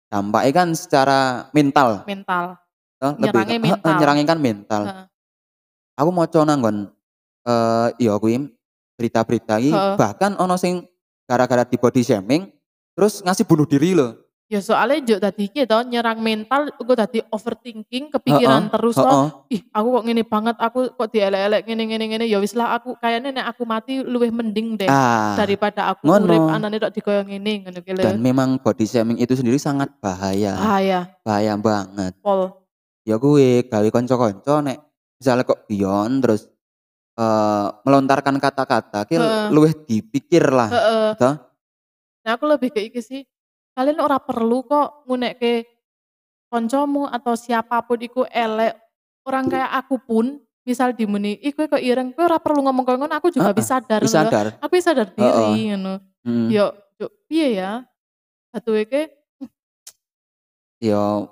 Dampaknya 0.06 0.52
kan 0.54 0.68
secara 0.76 1.48
mental. 1.50 2.04
mental. 2.06 2.54
toh, 2.96 3.12
Nyerangnya 3.18 3.56
ke- 3.56 3.64
mental. 3.64 3.96
nyerangnya 4.00 4.24
kan 4.28 4.38
mental. 4.40 4.82
Heeh. 4.84 5.04
Aku 5.96 6.10
maca 6.12 6.40
nanggon 6.44 6.92
eh 7.46 7.88
iya 7.98 8.16
kuwi 8.20 8.52
berita-berita 9.00 9.56
iki 9.60 9.72
Heeh. 9.72 9.96
bahkan 9.96 10.36
ono 10.36 10.56
sing 10.56 10.84
gara-gara 11.24 11.64
di 11.64 11.76
body 11.76 12.00
shaming 12.00 12.48
terus 12.92 13.20
ngasih 13.20 13.48
bunuh 13.48 13.64
diri 13.64 13.96
loh. 13.96 14.12
Ya 14.46 14.62
soalnya 14.62 15.02
juk 15.02 15.18
tadi 15.18 15.50
ki 15.50 15.66
to 15.66 15.74
nyerang 15.90 16.22
mental 16.22 16.70
gue 16.70 16.94
tadi 16.94 17.18
overthinking 17.34 18.14
kepikiran 18.14 18.70
Heeh, 18.70 18.74
terus 18.78 18.94
toh 18.94 19.02
Heeh. 19.02 19.58
ih 19.58 19.62
aku 19.74 19.88
kok 19.90 20.04
ngene 20.06 20.22
banget 20.22 20.56
aku 20.62 20.78
kok 20.94 21.10
dielek-elek 21.10 21.66
ngene 21.66 21.82
ngene 21.90 22.04
ngene 22.06 22.24
ya 22.30 22.38
wis 22.38 22.54
lah 22.54 22.78
aku 22.78 22.94
kayaknya 23.02 23.42
nek 23.42 23.46
aku 23.50 23.66
mati 23.66 24.06
luwih 24.06 24.30
mending 24.30 24.78
deh 24.78 24.86
Ah, 24.86 25.34
daripada 25.34 25.90
aku 25.90 26.06
ngono. 26.06 26.30
urip 26.30 26.46
anane 26.46 26.78
tok 26.78 26.94
dikoyo 26.94 27.26
ngene 27.26 27.66
ngono 27.66 27.78
lho. 27.82 28.02
dan 28.06 28.22
memang 28.22 28.62
body 28.62 28.86
shaming 28.86 29.18
itu 29.18 29.34
sendiri 29.34 29.58
sangat 29.58 29.90
bahaya. 29.98 30.54
Bahaya 30.54 31.00
Bahaya 31.26 31.52
banget. 31.58 32.14
pol. 32.22 32.54
Ya 33.02 33.18
gue 33.18 33.66
gawe 33.66 33.88
kanca-kanca 33.90 34.62
nek 34.62 34.78
misalnya 35.18 35.42
kok 35.42 35.66
bion 35.66 36.22
terus 36.22 36.46
eh 37.18 37.66
melontarkan 37.82 38.38
kata-kata 38.38 39.10
ki 39.10 39.18
Heeh. 39.18 39.46
luwih 39.50 39.74
dipikir 39.74 40.54
lah. 40.54 40.70
Heeh. 40.70 41.08
Toh? 41.18 41.34
Nah 42.22 42.38
aku 42.38 42.46
lebih 42.46 42.70
ke 42.70 42.78
iki 42.86 43.02
sih. 43.02 43.26
Kalian 43.76 44.00
ora 44.00 44.16
perlu 44.16 44.64
kok 44.64 45.04
ngunekke 45.04 45.68
koncomu 46.48 47.04
atau 47.12 47.36
siapa 47.36 47.84
pun 47.84 48.00
iku 48.00 48.24
elek. 48.24 48.72
Orang 49.28 49.52
kayak 49.52 49.68
aku 49.84 50.00
pun 50.00 50.40
misal 50.64 50.96
dimuni, 50.96 51.36
ih 51.44 51.52
kowe 51.52 51.68
kok 51.68 51.82
ireng, 51.82 52.10
kowe 52.16 52.24
ora 52.24 52.40
perlu 52.40 52.64
ngomong 52.64 52.82
koyo 52.82 52.98
ngono, 52.98 53.14
aku 53.14 53.30
juga 53.30 53.52
Heeh, 53.52 53.58
bisa 53.60 53.78
sadar. 53.78 54.00
Bisa 54.00 54.24
ngono. 54.24 54.30
sadar. 54.32 54.46
Aku 54.64 54.72
bisa 54.74 54.90
sadar 54.90 55.08
diri 55.12 55.70
ngono. 55.70 55.94
Hmm. 56.24 56.48
Yo, 56.50 56.74
yo 56.96 57.06
piye 57.28 57.60
ya? 57.60 57.84
Satu 58.50 58.72
iki 58.72 59.12
Ya, 60.80 61.24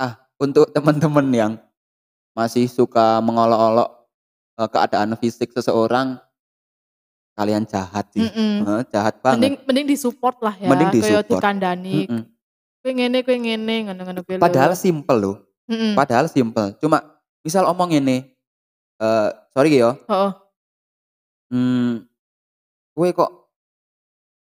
ah 0.00 0.12
untuk 0.40 0.68
teman-teman 0.72 1.26
yang 1.32 1.52
masih 2.32 2.64
suka 2.68 3.20
mengolok-olok 3.24 4.06
eh, 4.60 4.68
keadaan 4.68 5.16
fisik 5.16 5.52
seseorang, 5.52 6.20
kalian 7.40 7.64
jahat 7.64 8.04
sih, 8.12 8.20
mm-mm. 8.20 8.68
Eh, 8.68 8.82
jahat 8.92 9.16
banget. 9.18 9.40
mending 9.40 9.54
mending 9.64 9.86
disupport 9.88 10.36
lah 10.44 10.54
ya. 10.54 10.68
Mending 10.68 10.92
Kayak 10.92 11.24
disupport. 11.24 11.40
dikandani. 11.40 11.96
Mm-mm. 12.04 12.22
Kowe 12.80 12.92
ngene, 12.92 13.18
kowe 13.24 13.32
ngene, 13.34 13.74
ngono-ngono 13.88 14.20
kuwi 14.20 14.36
lho. 14.36 14.44
Padahal 14.44 14.72
simpel 14.76 15.16
loh, 15.16 15.36
Mm-mm. 15.64 15.96
padahal 15.96 16.28
simpel. 16.28 16.76
Cuma 16.76 17.00
misal 17.40 17.64
omong 17.64 17.96
ini, 17.96 18.28
eh 18.96 19.28
sorry 19.50 19.72
ya, 19.74 19.96
Heeh. 19.96 20.30
hmm, 21.48 22.04
gue 22.92 23.08
kok 23.10 23.30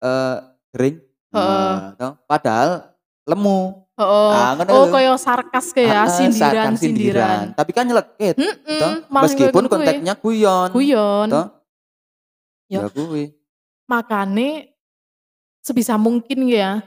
eh 0.01 0.37
kering, 0.73 0.97
Heeh. 1.33 1.75
Nah, 1.97 2.13
padahal 2.25 2.97
lemu. 3.25 3.85
Heeh. 3.97 4.33
Ah, 4.33 4.53
Oh, 4.69 4.85
lho. 4.85 4.93
koyo 4.93 5.17
sarkas 5.17 5.73
ke 5.73 5.85
Ah, 5.85 6.05
sarkan 6.05 6.77
sindiran-sindiran. 6.77 7.45
Tapi 7.53 7.71
kan 7.73 7.85
nyelekit, 7.85 8.37
toh. 8.37 8.93
malah 9.09 9.25
meskipun 9.25 9.65
konteksnya 9.67 10.13
guyon. 10.17 10.69
guyon. 10.73 11.29
Toh. 11.29 11.56
Ya. 12.67 12.85
Ya 12.85 12.89
kuwi. 12.91 13.35
Makane 13.87 14.75
sebisa 15.63 15.95
mungkin 15.97 16.47
ya. 16.47 16.83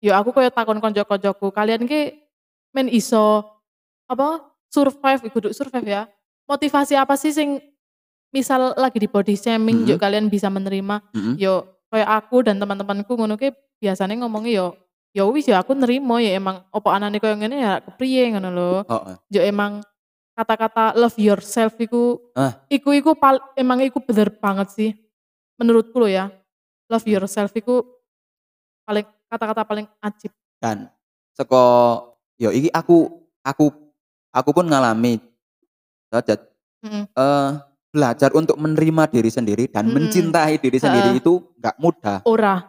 Ya 0.00 0.16
aku 0.16 0.32
kayak 0.32 0.56
takon 0.56 0.80
konco-koncoku, 0.80 1.52
kalian 1.52 1.84
ki 1.84 2.16
men 2.72 2.88
iso 2.88 3.44
apa 4.08 4.40
survive, 4.72 5.28
kudu 5.28 5.52
survive 5.52 5.84
ya. 5.84 6.02
Motivasi 6.48 6.96
apa 6.96 7.14
sih 7.14 7.30
sing 7.30 7.60
misal 8.30 8.72
lagi 8.74 8.96
di 8.96 9.10
body 9.10 9.34
shaming 9.34 9.82
Mhm. 9.82 9.86
juk 9.86 9.98
kalian 9.98 10.26
bisa 10.26 10.46
menerima 10.46 11.02
Mhm. 11.10 11.34
yo 11.34 11.66
kayak 11.90 12.06
aku 12.22 12.46
dan 12.46 12.56
teman-temanku 12.56 13.10
ngono 13.10 13.34
ke 13.34 13.50
biasanya 13.82 14.22
ngomongnya 14.22 14.52
yo 14.54 14.66
ya 15.10 15.26
wis 15.26 15.50
ya 15.50 15.58
aku 15.58 15.74
nerimo 15.74 16.14
ya 16.22 16.38
emang 16.38 16.62
opo 16.70 16.94
anane 16.94 17.18
koyo 17.18 17.34
ngene 17.34 17.58
ya 17.58 17.82
kepriye 17.82 18.30
ngono 18.30 18.48
lho 18.54 18.70
Heeh. 18.86 19.14
yo 19.34 19.40
emang 19.42 19.82
kata-kata 20.38 20.94
love 20.94 21.18
yourself 21.18 21.74
iku 21.82 22.22
Ah. 22.38 22.54
iku 22.70 22.94
iku 22.94 23.18
pal- 23.18 23.42
emang 23.58 23.82
iku 23.82 23.98
bener 23.98 24.30
banget 24.30 24.70
sih 24.70 24.90
menurutku 25.60 26.00
lo 26.00 26.08
ya 26.08 26.32
love 26.88 27.04
yourself 27.04 27.52
iku 27.52 27.84
paling 28.82 29.04
kata-kata 29.28 29.62
paling 29.62 29.86
ajib 30.00 30.32
Dan 30.56 30.88
seko 31.32 31.62
yo 32.36 32.48
iki 32.48 32.72
aku 32.72 33.06
aku 33.40 33.68
aku 34.30 34.50
pun 34.50 34.64
ngalami 34.64 35.20
Dajat, 36.10 36.42
Mm-mm. 36.82 37.06
eh, 37.06 37.50
belajar 37.94 38.34
untuk 38.34 38.58
menerima 38.58 39.06
diri 39.06 39.30
sendiri 39.30 39.70
dan 39.70 39.86
Mm-mm. 39.86 40.10
mencintai 40.10 40.58
diri 40.58 40.74
sendiri 40.74 41.14
Heeh. 41.14 41.22
itu 41.22 41.54
nggak 41.54 41.76
mudah. 41.78 42.18
ora 42.26 42.66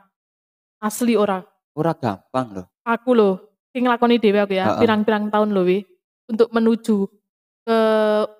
asli 0.78 1.18
ora 1.18 1.42
Ora 1.72 1.96
gampang 1.96 2.54
loh. 2.54 2.66
aku 2.84 3.16
loh 3.16 3.34
sing 3.74 3.88
nglakoni 3.88 4.20
dhewe 4.20 4.44
aku 4.44 4.54
ya 4.54 4.78
pirang-pirang 4.78 5.32
tahun 5.32 5.56
loh 5.56 5.66
wi 5.66 5.82
untuk 6.30 6.54
menuju 6.54 7.08
ke 7.62 7.78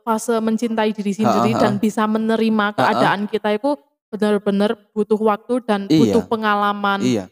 fase 0.04 0.38
mencintai 0.38 0.94
diri 0.94 1.14
sendiri 1.14 1.56
Heeh, 1.56 1.62
dan 1.62 1.74
bisa 1.78 2.06
menerima 2.06 2.78
keadaan 2.78 3.26
kita 3.26 3.58
itu 3.58 3.74
benar-benar 4.12 4.76
butuh 4.92 5.16
waktu 5.18 5.64
dan 5.64 5.88
Iya. 5.88 5.98
butuh 5.98 6.24
pengalaman 6.28 7.00
Iya, 7.00 7.26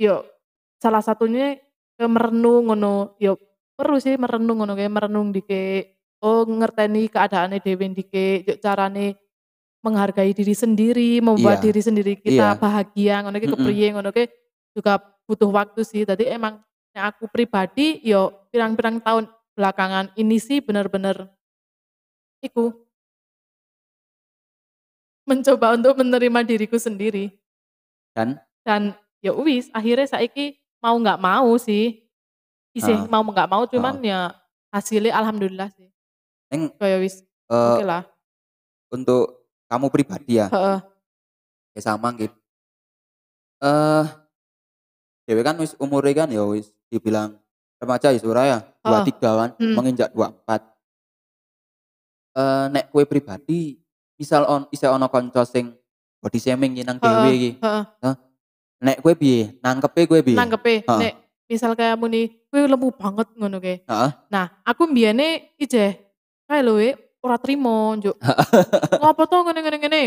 yo 0.00 0.24
salah 0.80 1.04
satunya 1.04 1.58
ke 1.98 2.04
merenung 2.06 2.70
ngono 2.70 3.18
yo 3.20 3.36
perlu 3.76 4.00
sih 4.00 4.16
merenung 4.16 4.62
ngono 4.62 4.72
kayak 4.72 4.94
merenung 4.94 5.28
dike 5.28 5.92
oh 6.24 6.46
ngerteni 6.46 7.10
keadaannya 7.12 7.60
dewe 7.60 7.84
dike 7.92 8.46
yo 8.46 8.54
carane 8.58 9.18
menghargai 9.84 10.32
diri 10.32 10.54
sendiri 10.56 11.20
membuat 11.20 11.60
Iya. 11.60 11.64
diri 11.70 11.80
sendiri 11.82 12.12
kita 12.18 12.54
Iya. 12.54 12.58
bahagia 12.58 13.14
ngono 13.22 13.36
ki 13.36 13.46
Mm-mm. 13.46 13.54
kepriye 13.60 13.86
ngono 13.92 14.10
ki 14.10 14.24
juga 14.72 14.98
butuh 15.28 15.50
waktu 15.52 15.84
sih 15.84 16.02
tadi 16.02 16.24
emang 16.26 16.62
nek 16.96 17.04
aku 17.14 17.28
pribadi 17.28 18.00
yo 18.02 18.48
pirang-pirang 18.48 19.04
tahun 19.04 19.28
belakangan 19.52 20.14
ini 20.14 20.38
sih 20.38 20.62
bener-bener 20.62 21.28
iku 22.40 22.70
mencoba 25.28 25.76
untuk 25.76 25.92
menerima 26.00 26.40
diriku 26.48 26.80
sendiri 26.80 27.28
dan 28.16 28.40
dan 28.64 28.96
ya 29.20 29.36
wis 29.36 29.68
akhirnya 29.76 30.08
saiki 30.08 30.56
mau 30.80 30.96
nggak 30.96 31.20
mau 31.20 31.52
sih 31.60 32.00
isih 32.72 33.04
Heeh. 33.04 33.10
mau 33.12 33.20
nggak 33.22 33.48
mau 33.50 33.68
cuman 33.68 34.00
ya 34.00 34.32
hasilnya 34.72 35.12
alhamdulillah 35.12 35.68
sih 35.76 35.92
Neng, 36.48 36.72
kayak 36.80 37.04
wis 37.04 37.20
eh, 37.52 37.54
oke 37.76 37.84
lah 37.84 38.02
untuk 38.88 39.44
kamu 39.68 39.92
pribadi 39.92 40.40
ya, 40.40 40.48
Heeh. 40.48 40.80
ya 41.76 41.80
sama 41.84 42.08
gitu. 42.16 42.32
Eh, 43.60 44.04
dewe 45.28 45.44
kan 45.44 45.60
wis 45.60 45.76
umurnya 45.76 46.24
kan 46.24 46.28
ya 46.32 46.40
wis 46.48 46.72
dibilang 46.88 47.36
remaja 47.76 48.08
ya 48.08 48.16
Suraya, 48.16 48.64
dua 48.80 49.04
tiga 49.04 49.30
kan, 49.44 49.50
Hmm. 49.60 49.76
menginjak 49.76 50.08
dua 50.16 50.32
empat. 50.32 50.64
Eh, 52.32 52.64
nek 52.72 52.88
kue 52.88 53.04
pribadi, 53.04 53.76
misal 54.18 54.42
on, 54.50 54.62
isih 54.74 54.90
ono 54.90 55.06
konco 55.06 55.46
sing 55.46 55.70
body 56.18 56.38
shaming 56.42 56.82
nang 56.82 56.98
dewe 56.98 57.30
iki. 57.30 57.50
Heeh. 57.62 58.14
Nek 58.82 58.98
kue 59.02 59.14
piye? 59.14 59.54
Nangkepe 59.62 60.10
kue 60.10 60.20
piye? 60.26 60.36
nangkepe. 60.38 60.82
Nek 60.82 61.14
misal 61.48 61.72
kayak 61.78 61.96
muni 61.96 62.28
kowe 62.50 62.60
lemu 62.60 62.88
banget 62.92 63.28
ngono 63.38 63.56
Heeh. 63.62 64.10
nah 64.28 64.52
aku 64.66 64.84
mbiyane 64.84 65.54
ije 65.56 65.96
kayak 66.44 66.62
lho 66.66 66.76
we 66.76 66.88
ora 67.22 67.38
trimo 67.38 67.94
njuk. 67.96 68.14
Ngopo 69.00 69.22
to 69.26 69.36
ngene 69.46 69.78
ngene 69.78 70.00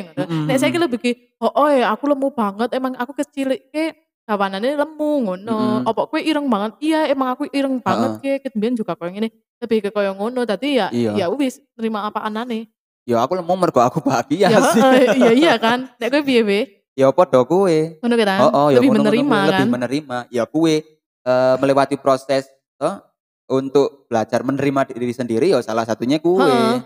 nek 0.47 0.57
saiki 0.59 0.77
lebih 0.77 0.99
ki 0.99 1.11
oh, 1.41 1.51
oh 1.65 1.67
ya 1.71 1.91
aku 1.95 2.11
lemu 2.11 2.27
banget 2.31 2.69
emang 2.75 2.93
aku 2.99 3.15
kecil 3.17 3.55
ke 3.71 3.95
kawanane 4.27 4.75
lemu 4.75 5.11
ngono. 5.27 5.87
Opo 5.87 6.11
kowe 6.11 6.19
ireng 6.21 6.45
banget? 6.51 6.77
Iya 6.83 7.09
emang 7.11 7.35
aku 7.35 7.47
ireng 7.51 7.79
banget 7.79 8.11
ke 8.21 8.31
ket 8.47 8.53
mbiyen 8.55 8.75
juga 8.75 8.95
koyo 8.95 9.11
ngene. 9.11 9.31
Lebih 9.59 9.87
ke 9.87 9.89
koyo 9.91 10.15
ngono 10.15 10.43
tadi 10.47 10.79
ya 10.79 10.87
Iya. 10.91 11.11
ya 11.15 11.25
wis 11.31 11.59
nerima 11.75 12.05
apa 12.07 12.23
anane 12.23 12.67
Ya 13.03 13.17
aku 13.19 13.33
lemu 13.33 13.53
mergo 13.57 13.81
aku 13.81 13.97
bahagia 14.07 14.47
ya 14.49 14.59
sih. 14.71 14.81
heeh, 14.81 15.05
iya 15.17 15.31
iya 15.33 15.53
kan 15.57 15.89
nek 15.97 16.09
kowe 16.09 16.21
piye 16.21 16.41
we 16.45 16.59
Ya 16.91 17.07
padha 17.09 17.41
kue. 17.47 17.97
ngono 18.03 18.15
kan 18.19 18.39
Oh, 18.43 18.51
oh, 18.51 18.67
ya 18.69 18.77
lebih 18.77 18.93
ngono-ngono 18.93 19.09
menerima 19.15 19.37
kan 19.39 19.47
lebih 19.49 19.67
menerima. 19.71 20.17
Ya 20.29 20.43
kue 20.45 20.75
eh, 21.23 21.55
melewati 21.57 21.95
proses 21.97 22.45
toh, 22.75 22.99
untuk 23.47 24.05
belajar 24.05 24.43
menerima 24.43 24.91
diri 24.91 25.15
sendiri 25.15 25.49
ya 25.49 25.63
salah 25.63 25.87
satunya. 25.87 26.19
Heeh. 26.19 26.83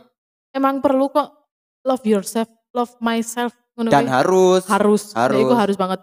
emang 0.55 0.79
perlu 0.79 1.11
kok 1.11 1.51
love 1.83 2.05
yourself 2.07 2.47
love 2.71 2.95
myself 3.01 3.51
ngono 3.75 3.91
Dan 3.91 4.07
harus 4.07 4.63
harus 4.69 5.11
harus. 5.11 5.35
Nek 5.35 5.43
iku 5.43 5.55
harus 5.57 5.75
banget 5.75 5.99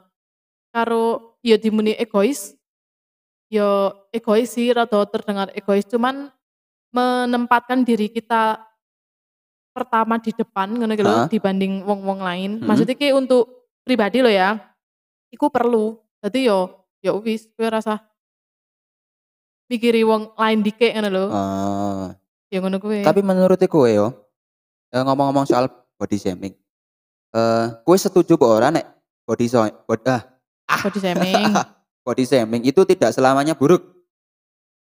karo 0.69 1.37
ya 1.41 1.57
dimuni 1.57 1.97
egois 1.97 2.53
ya 3.49 3.93
egois 4.09 4.49
sih 4.49 4.73
rada 4.73 5.05
terdengar 5.09 5.49
egois 5.53 5.85
cuman 5.85 6.29
menempatkan 6.91 7.85
diri 7.85 8.09
kita 8.09 8.61
pertama 9.73 10.17
di 10.17 10.31
depan 10.31 10.69
ngono 10.71 10.93
gitu 10.93 11.09
dibanding 11.29 11.83
wong-wong 11.83 12.21
lain 12.21 12.51
Mhm. 12.61 12.65
maksudnya 12.65 12.93
ki 12.93 13.13
untuk 13.13 13.49
pribadi 13.83 14.21
lo 14.21 14.29
ya 14.29 14.61
iku 15.29 15.49
perlu 15.49 15.97
jadi 16.21 16.53
yo 16.53 16.61
ya 17.01 17.17
wis 17.17 17.49
kowe 17.51 17.67
rasa 17.67 17.99
mikiri 19.67 20.05
wong 20.05 20.37
lain 20.37 20.61
dike 20.61 20.93
ngono 20.93 21.09
lho 21.09 21.25
Oh. 21.27 22.07
ya 22.47 22.61
ngono 22.61 22.77
kuwi 22.77 23.01
Tapi 23.01 23.21
menurut 23.21 23.57
kue 23.59 23.91
yo 23.91 24.13
eh, 24.93 25.01
ngomong-ngomong 25.01 25.49
soal 25.49 25.73
body 25.97 26.21
shaming. 26.21 26.53
Eh, 27.33 27.67
kue 27.81 27.97
setuju 27.97 28.37
kok 28.37 28.53
ora 28.53 28.69
nek 28.69 28.85
body 29.25 29.47
so 29.49 29.65
bod- 29.83 30.05
ah, 30.05 30.21
body 30.69 31.01
shaming 31.01 31.33
body 32.05 32.25
shaming 32.25 32.63
itu 32.63 32.85
tidak 32.85 33.11
selamanya 33.11 33.57
buruk. 33.57 34.02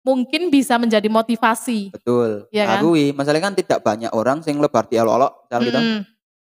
Mungkin 0.09 0.49
bisa 0.49 0.81
menjadi 0.81 1.05
motivasi 1.05 1.93
Betul. 1.93 2.49
Iya 2.49 2.65
kan? 2.65 2.81
Aku 2.81 2.97
masalahnya 3.13 3.45
kan 3.53 3.55
tidak 3.57 3.79
banyak 3.85 4.09
orang 4.09 4.41
sing 4.41 4.57
lebar 4.57 4.89
di 4.89 4.97
misal 4.97 5.29
gitu. 5.61 5.81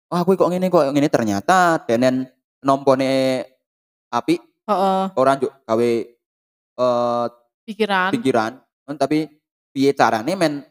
Wah, 0.10 0.26
aku 0.26 0.34
kok 0.40 0.50
ngene 0.50 0.72
kok 0.72 0.90
ngene 0.96 1.10
ternyata 1.12 1.78
denen 1.86 2.26
nompone 2.64 3.46
api 4.10 4.42
Heeh, 4.42 5.04
orang 5.14 5.36
juk 5.38 5.54
gawe 5.68 5.92
eh 6.80 7.26
pikiran 7.68 8.10
pikiran 8.16 8.52
Hmm, 8.90 8.98
tapi 8.98 9.30
piye 9.70 9.94
carane 9.94 10.34
men 10.34 10.66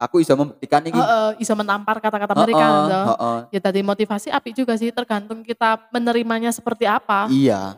aku 0.00 0.24
bisa 0.24 0.32
membuktikan 0.32 0.80
iki. 0.88 0.96
Heeh, 0.96 1.36
bisa 1.36 1.52
menampar 1.52 2.00
kata-kata 2.00 2.32
mereka 2.32 2.64
Heeh, 2.64 2.88
toh. 2.88 3.04
heeh. 3.12 3.38
Ya 3.52 3.60
tadi 3.60 3.80
motivasi 3.84 4.32
api 4.32 4.56
juga 4.56 4.72
sih 4.80 4.88
tergantung 4.88 5.44
kita 5.44 5.76
menerimanya 5.92 6.48
seperti 6.48 6.88
apa. 6.88 7.28
Iya. 7.28 7.76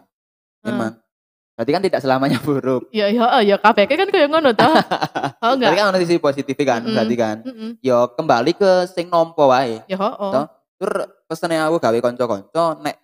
Memang. 0.62 0.95
Berarti 1.52 1.71
kan 1.71 1.82
tidak 1.82 2.00
selamanya 2.00 2.38
buruk. 2.38 2.88
Ya 2.90 3.06
ya 3.06 3.40
ya 3.40 3.56
KPK 3.56 3.90
kan 3.92 4.09
kayak 4.09 4.28
ngono 4.28 4.50
toh. 4.52 4.73
Oh 5.42 5.52
Berarti 5.52 5.75
enggak. 5.75 5.76
kan 5.76 5.90
ada 5.90 5.99
sisi 6.00 6.16
positif 6.16 6.56
kan 6.56 6.80
Mm-mm. 6.80 6.94
berarti 6.94 7.14
kan. 7.14 7.37
Mm-mm. 7.42 7.71
Yo 7.78 8.09
kembali 8.11 8.52
ke 8.52 8.71
sing 8.87 9.06
nompo 9.06 9.47
wae. 9.47 9.82
Ya 9.85 9.97
heeh. 9.97 10.30
Toh. 10.32 10.47
Tur 10.76 10.92
pesene 11.25 11.59
aku 11.59 11.76
gawe 11.76 11.99
kanca-kanca 12.00 12.78
nek 12.78 12.97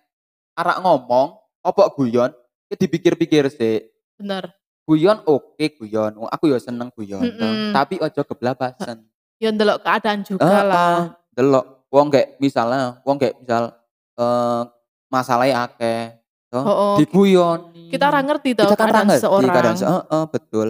arak 0.53 0.77
ngomong 0.79 1.27
opo 1.59 1.81
guyon 1.93 2.31
ya 2.65 2.75
dipikir-pikir 2.75 3.47
sih. 3.49 3.85
Bener. 4.15 4.49
Guyon 4.83 5.21
oke 5.23 5.65
guyon. 5.77 6.17
Oh, 6.17 6.25
Aku 6.27 6.47
yo 6.47 6.57
seneng 6.57 6.89
guyon. 6.89 7.21
toh. 7.21 7.45
Mm-mm. 7.45 7.71
Tapi 7.71 7.99
ojo 7.99 8.21
keblabasan. 8.23 9.03
Ya 9.39 9.55
ndelok 9.55 9.79
keadaan 9.79 10.19
juga 10.21 10.43
Heeh, 10.43 10.63
lah. 10.65 11.15
delok 11.31 11.87
wong 11.87 12.11
kayak 12.11 12.35
misalnya 12.37 12.99
wong 13.01 13.15
kayak 13.15 13.39
misal 13.39 13.71
eh 14.13 14.61
masalahnya 15.07 15.63
akeh 15.63 16.18
toh 16.49 16.63
Heeh. 16.63 16.93
diguyoni 16.97 17.85
Kita 17.89 18.05
ora 18.05 18.21
ngerti 18.21 18.49
toh 18.53 18.65
kita 18.65 18.75
kan 18.75 18.83
keadaan 18.83 19.05
ngerti 19.07 19.19
seseorang. 19.21 19.53
keadaan 19.53 19.77
se- 19.77 19.87
heeh, 19.87 20.23
betul 20.27 20.67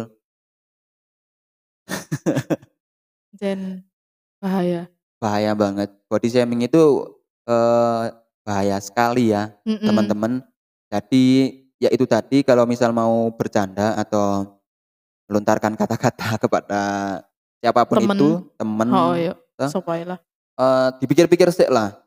Jen 3.31 3.85
bahaya. 4.37 4.87
bahaya 5.19 5.51
banget 5.51 5.91
body 6.07 6.27
shaming 6.27 6.63
itu 6.63 6.79
eh 7.43 8.05
bahaya 8.41 8.79
sekali 8.79 9.31
ya 9.31 9.51
Mm-mm. 9.63 9.83
teman-teman 9.83 10.31
jadi 10.87 11.25
ya 11.75 11.89
itu 11.89 12.03
tadi 12.03 12.39
kalau 12.39 12.63
misal 12.63 12.91
mau 12.91 13.27
bercanda 13.29 13.95
atau 13.95 14.47
melontarkan 15.27 15.75
kata-kata 15.75 16.35
kepada 16.43 16.81
siapa 17.59 17.83
pun 17.83 17.99
Temen. 17.99 18.15
itu 18.15 18.27
temen 18.55 18.87
Oh 18.89 19.11
ya. 19.11 19.35
Lah. 19.59 20.19
eh, 20.55 20.87
dipikir-pikir 20.97 21.51
sih 21.51 21.67
lah 21.67 21.99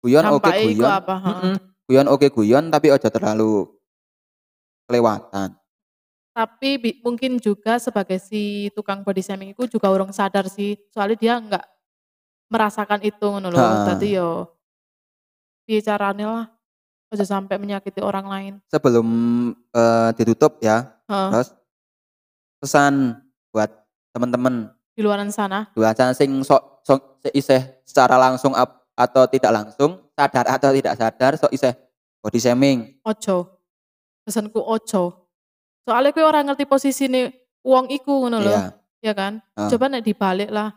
guyon 0.00 0.24
oke 0.30 0.44
iku 0.46 0.68
guyon 0.76 0.90
apa? 0.90 1.14
heeh. 1.16 1.32
Mm-mm. 1.32 1.56
Guyon 1.90 2.06
oke 2.06 2.30
guyon 2.30 2.70
tapi 2.70 2.94
ojo 2.94 3.08
terlalu 3.10 3.66
kelewatan 4.86 5.58
Tapi 6.30 6.78
bi- 6.78 6.98
mungkin 7.02 7.42
juga 7.42 7.82
sebagai 7.82 8.22
si 8.22 8.70
tukang 8.70 9.02
body 9.02 9.18
shaming 9.18 9.50
itu 9.50 9.66
juga 9.66 9.90
orang 9.90 10.14
sadar 10.14 10.46
sih. 10.46 10.78
Soalnya 10.94 11.18
dia 11.18 11.34
nggak 11.42 11.66
merasakan 12.54 13.02
itu 13.02 13.26
ngono 13.26 13.50
loh. 13.50 13.58
Ha. 13.58 13.92
Tadi 13.92 14.14
yo 14.14 14.46
piye 15.66 15.82
carane 15.82 16.22
lah. 16.22 16.46
Aja 17.10 17.26
sampai 17.26 17.58
menyakiti 17.58 17.98
orang 17.98 18.30
lain. 18.30 18.54
sebelum 18.70 19.06
eh, 19.74 20.10
ditutup 20.14 20.62
ya 20.62 20.94
Heeh. 21.10 21.28
terus 21.34 21.48
pesan 22.62 23.18
buat 23.50 23.66
teman-teman 24.14 24.70
Di 24.94 25.02
luaran 25.02 25.34
sana. 25.34 25.66
dua 25.74 25.90
sing 26.14 26.30
sok 26.46 26.86
so, 26.86 26.94
iseh 27.34 27.82
secara 27.82 28.14
langsung 28.14 28.54
ap- 28.54 28.89
atau 28.94 29.24
tidak 29.30 29.52
langsung, 29.52 30.00
sadar 30.12 30.46
atau 30.48 30.70
tidak 30.74 30.94
sadar, 30.98 31.32
so 31.40 31.46
iseh 31.50 31.72
body 32.20 32.38
shaming. 32.38 32.78
Ojo. 33.04 33.60
Pesanku 34.24 34.60
ojo. 34.60 35.30
Soalnya 35.88 36.12
kowe 36.12 36.24
orang 36.28 36.52
ngerti 36.52 36.68
posisi 36.68 37.08
nih 37.08 37.32
uang 37.64 37.88
iku 37.90 38.26
ngono 38.26 38.38
lho. 38.38 38.52
Iya. 38.52 38.64
Ya 39.00 39.12
kan? 39.16 39.40
Ah. 39.56 39.72
Coba 39.72 39.88
nek 39.88 40.04
dibalik 40.04 40.52
lah. 40.52 40.76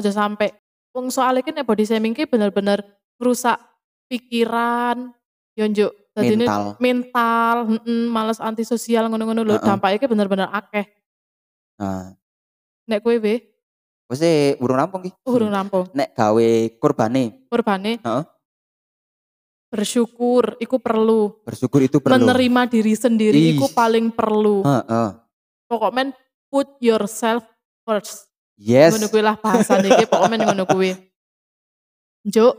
Aja 0.00 0.08
sampai 0.10 0.56
wong 0.96 1.12
soalnya 1.12 1.44
kan 1.44 1.60
body 1.60 1.84
shaming 1.84 2.16
ki 2.16 2.24
bener-bener 2.24 2.80
merusak 3.20 3.60
pikiran, 4.08 5.12
yo 5.54 5.68
njuk 5.68 5.92
dadine 6.16 6.48
Mental. 6.48 6.64
mental, 6.80 7.56
heeh, 7.68 8.08
males 8.08 8.40
antisosial 8.40 9.06
ngono-ngono 9.12 9.44
lho. 9.44 9.54
Heeh. 9.60 9.66
Dampaknya 9.68 10.00
ki 10.00 10.08
bener-bener 10.08 10.48
akeh. 10.48 10.88
Nah, 11.76 12.16
Nek 12.90 13.06
kowe 13.06 13.14
we, 13.22 13.49
wis 14.10 14.20
urung 14.58 14.78
rampung 14.78 15.00
ki. 15.06 15.10
urung 15.22 15.54
rampung. 15.54 15.86
Nek 15.94 16.10
gawe 16.18 16.50
kurbane, 16.82 17.46
Korbane 17.46 18.02
Heeh. 18.02 18.24
bersyukur 19.70 20.58
iku 20.58 20.82
perlu. 20.82 21.38
bersyukur 21.46 21.80
itu 21.86 22.02
perlu. 22.02 22.18
Menerima 22.18 22.66
diri 22.66 22.94
sendiri 22.98 23.38
Ih. 23.38 23.50
iku 23.54 23.70
paling 23.70 24.10
perlu. 24.10 24.66
Heeh. 24.66 25.08
Pokoknya 25.70 26.10
put 26.50 26.66
yourself 26.82 27.46
first. 27.86 28.26
Yes. 28.58 28.98
Ngono 28.98 29.06
kuwi 29.08 29.22
lah 29.22 29.38
bahasan 29.38 29.86
iki 29.86 30.04
pokoknya 30.10 30.50
ngono 30.50 30.66
kuwi. 30.66 30.92
Juk. 32.26 32.52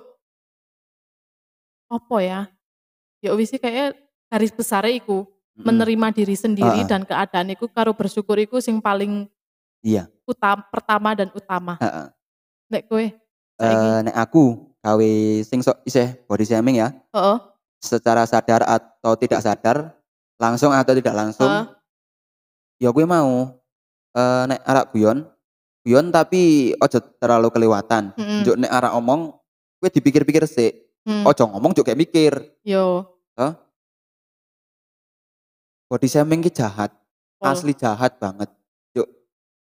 Apa 1.92 2.18
ya? 2.24 2.42
Ya 3.20 3.36
wis 3.36 3.52
kayak 3.52 4.00
garis 4.32 4.56
besar 4.56 4.88
iku 4.88 5.28
menerima 5.54 6.16
diri 6.16 6.34
sendiri 6.40 6.82
Heeh. 6.82 6.88
dan 6.88 7.04
keadaan 7.04 7.52
iku 7.52 7.68
karo 7.68 7.92
bersyukur 7.92 8.40
iku 8.40 8.64
sing 8.64 8.80
paling 8.80 9.28
Iya. 9.84 10.08
Utama 10.32 10.64
pertama 10.72 11.10
dan 11.12 11.28
utama. 11.36 11.76
Heeh. 11.78 12.08
Nek 12.72 12.84
kowe 12.88 13.06
Eh, 13.62 13.98
nek 14.02 14.16
aku 14.18 14.58
gawe 14.82 15.12
sing 15.46 15.62
sok 15.62 15.86
iseh 15.86 16.18
body 16.26 16.42
shaming 16.42 16.82
ya, 16.82 16.90
heeh, 17.14 17.38
secara 17.78 18.26
sadar 18.26 18.66
atau 18.66 19.14
tidak 19.14 19.38
sadar, 19.46 19.94
langsung 20.42 20.74
atau 20.74 20.98
tidak 20.98 21.14
langsung, 21.14 21.46
Heeh. 21.46 21.70
ya 22.82 22.90
gue 22.90 23.06
mau 23.06 23.54
eh 24.18 24.44
nek 24.50 24.66
arak 24.66 24.90
guyon, 24.90 25.30
guyon 25.86 26.10
tapi 26.10 26.74
ojo 26.74 26.98
terlalu 27.22 27.54
kelewatan. 27.54 28.18
heeh. 28.18 28.42
Juk 28.42 28.58
nek 28.58 28.74
arak 28.74 28.98
omong, 28.98 29.30
gue 29.78 29.90
dipikir-pikir 29.94 30.50
sih, 30.50 30.74
Hmm. 31.06 31.22
ojo 31.26 31.46
ngomong 31.46 31.78
juk 31.78 31.86
kayak 31.86 32.02
mikir. 32.02 32.34
Yo. 32.66 33.06
Body 35.86 36.08
shaming 36.08 36.42
ki 36.42 36.50
jahat, 36.50 36.90
pol. 37.38 37.46
asli 37.46 37.76
jahat 37.76 38.16
banget. 38.18 38.48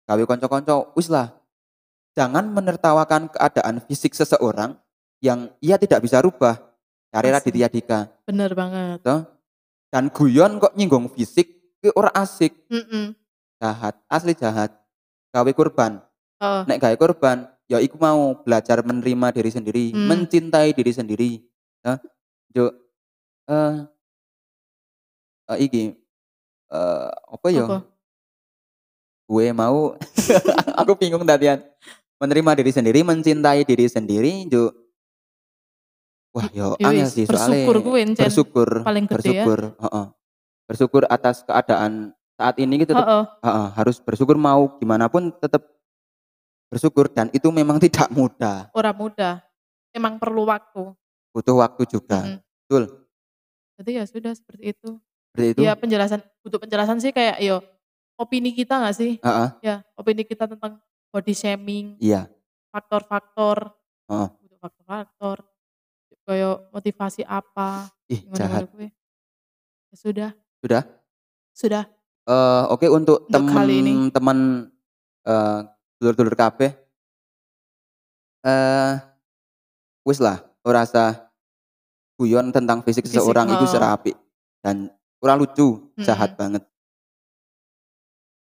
Gawe 0.05 0.21
konco-konco, 0.25 0.93
wis 0.93 1.09
lah. 1.09 1.33
Jangan 2.15 2.47
menertawakan 2.47 3.27
keadaan 3.33 3.81
fisik 3.83 4.13
seseorang 4.15 4.77
yang 5.19 5.51
ia 5.59 5.75
tidak 5.75 6.05
bisa 6.05 6.21
rubah. 6.21 6.61
Cari. 7.11 7.31
Raditya 7.31 7.67
Dika. 7.71 8.11
Bener 8.27 8.51
banget. 8.53 9.01
Dan 9.89 10.11
guyon 10.11 10.59
kok 10.59 10.75
nyinggung 10.75 11.09
fisik, 11.11 11.47
ki 11.79 11.89
ora 11.95 12.11
asik. 12.11 12.53
Heeh. 12.67 13.15
Jahat, 13.59 13.95
asli 14.11 14.35
jahat. 14.35 14.71
Gawe 15.31 15.51
kurban. 15.55 16.03
Heeh. 16.43 16.61
Nek 16.67 16.79
gawe 16.83 16.95
kurban, 16.99 17.47
ya 17.71 17.79
iku 17.79 17.95
mau 17.97 18.35
belajar 18.43 18.83
menerima 18.83 19.31
diri 19.31 19.49
sendiri, 19.51 19.85
Hmm. 19.95 20.05
mencintai 20.11 20.75
diri 20.75 20.91
sendiri. 20.91 21.31
Juk 22.55 22.71
eh 23.45 23.75
eh, 25.53 25.57
iki 25.61 25.83
eh 26.71 27.09
apa 27.11 27.47
ya? 27.51 27.65
Apa? 27.67 27.79
Gue 29.25 29.49
mau 29.51 29.97
aku 30.79 30.93
bingung 30.95 31.23
tadian. 31.23 31.61
Menerima 32.15 32.51
diri 32.55 32.71
sendiri, 32.71 32.99
mencintai 33.01 33.61
diri 33.61 33.85
sendiri, 33.85 34.47
Juk. 34.47 34.71
Wah, 36.31 36.47
yo 36.49 36.75
Ya 36.77 36.87
angel 36.89 37.07
sih 37.07 37.25
soalnya 37.25 37.63
bersyukur 37.63 37.95
encen. 37.95 38.23
bersyukur, 38.23 38.69
paling 38.83 39.05
gede 39.05 39.11
ya. 39.11 39.43
bersyukur, 39.43 39.59
heeh. 39.77 40.05
Bersyukur 40.65 41.03
atas 41.05 41.43
keadaan 41.43 42.11
saat 42.35 42.55
ini 42.57 42.75
kita 42.77 42.91
tetap 42.91 43.07
Heeh. 43.07 43.25
heeh, 43.41 43.67
harus 43.73 43.97
bersyukur 43.99 44.35
mau 44.35 44.67
gimana 44.75 45.07
pun 45.07 45.31
tetap 45.33 45.63
bersyukur 46.67 47.07
dan 47.07 47.31
itu 47.31 47.47
memang 47.49 47.79
tidak 47.83 48.07
mudah, 48.09 48.67
Ora 48.71 48.91
mudah. 48.91 49.39
Emang 49.91 50.19
perlu 50.19 50.43
waktu. 50.43 50.91
butuh 51.31 51.55
waktu 51.57 51.83
juga. 51.85 52.19
Mm-mm. 52.21 52.39
Betul. 52.63 52.83
Jadi 53.75 53.91
ya 53.91 54.03
sudah 54.03 54.31
seperti 54.31 54.71
itu. 54.71 54.89
Seperti 55.31 55.47
itu. 55.51 55.59
Ya 55.63 55.75
penjelasan 55.75 56.19
butuh 56.41 56.59
penjelasan 56.59 56.99
sih 56.99 57.11
kayak 57.11 57.39
yo 57.39 57.59
opini 58.15 58.51
kita 58.51 58.79
nggak 58.79 58.95
sih? 58.95 59.11
Heeh, 59.19 59.49
Ya 59.61 59.75
opini 59.95 60.23
kita 60.23 60.47
tentang 60.47 60.79
body 61.11 61.31
shaming, 61.31 61.95
iya. 61.99 62.27
faktor-faktor, 62.71 63.71
butuh 64.09 64.59
faktor-faktor, 64.59 65.37
kayak 66.27 66.55
motivasi 66.71 67.23
apa, 67.23 67.87
Ih, 68.11 68.21
jahat. 68.35 68.67
Ya 68.67 69.95
sudah, 69.95 70.29
Sudah? 70.59 70.83
sudah. 71.55 71.83
Eh, 72.25 72.63
oke 72.67 72.89
untuk 72.89 73.29
Untuk 73.29 73.47
kali 73.47 73.79
ini. 73.79 74.09
teman-teman 74.11 74.67
eh 75.25 75.59
dulur-dulur 75.97 76.35
kabeh 76.35 76.73
eh 78.43 78.93
wis 80.03 80.19
lah 80.19 80.37
ora 80.61 80.83
usah 80.85 81.31
guyon 82.19 82.49
tentang 82.53 82.81
fisik 82.81 83.05
Fisik, 83.05 83.21
seseorang 83.21 83.49
itu 83.49 83.63
heeh. 83.65 83.71
serapi 83.71 84.11
dan 84.61 84.89
kurang 85.17 85.41
lucu, 85.41 85.93
jahat 85.97 86.33
Mm-mm. 86.35 86.39
banget. 86.41 86.63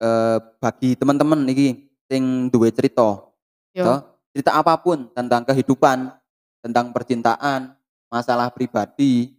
Eh 0.05 0.37
bagi 0.61 0.93
teman-teman 0.93 1.41
iki 1.49 1.89
sing 2.05 2.53
duwe 2.53 2.69
cerita, 2.69 3.25
Yo. 3.73 3.81
toh, 3.81 3.99
cerita 4.29 4.53
apa 4.53 4.77
pun 4.77 5.09
tentang 5.17 5.41
kehidupan, 5.41 6.13
tentang 6.61 6.93
percintaan, 6.93 7.73
masalah 8.13 8.53
pribadi, 8.53 9.33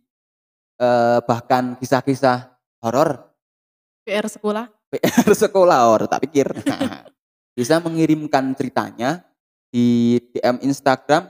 eh 0.82 1.18
bahkan 1.22 1.78
kisah-kisah 1.78 2.50
horor 2.82 3.30
PR 4.02 4.26
sekolah. 4.26 4.66
PR 4.90 5.30
sekolah 5.34 5.80
or 5.90 6.10
tak 6.10 6.26
pikir 6.26 6.46
bisa 7.58 7.78
mengirimkan 7.78 8.54
ceritanya 8.58 9.22
di 9.70 10.18
DM 10.34 10.62
Instagram 10.66 11.26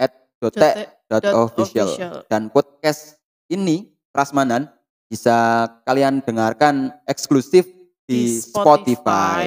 at 0.00 0.12
dotek 0.40 0.96
Dot 1.06 1.22
official 1.22 2.26
dan 2.26 2.50
podcast 2.50 3.22
ini 3.46 3.94
Prasmanan 4.10 4.66
bisa 5.06 5.70
kalian 5.86 6.18
dengarkan 6.18 6.90
eksklusif 7.06 7.75
di, 8.06 8.14
Di 8.16 8.38
Spotify. 8.38 8.94
Spotify. 8.94 9.44